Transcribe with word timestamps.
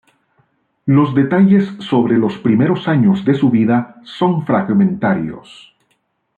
Los 0.87 1.13
detalles 1.13 1.63
sobre 1.81 2.17
los 2.17 2.35
primeros 2.39 2.87
años 2.87 3.23
de 3.23 3.35
su 3.35 3.51
vida 3.51 4.01
son 4.03 4.47
fragmentarios. 4.47 5.75